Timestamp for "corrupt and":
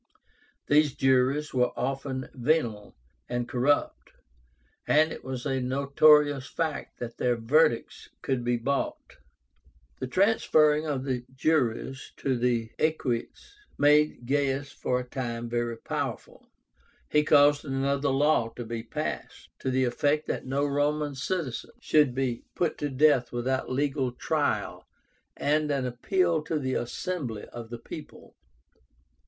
3.47-5.11